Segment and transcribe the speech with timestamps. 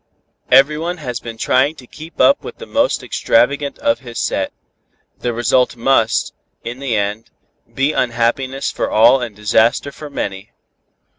[0.49, 4.51] Everyone has been trying to keep up with the most extravagant of his set:
[5.19, 7.29] the result must, in the end,
[7.71, 10.53] be unhappiness for all and disaster for many.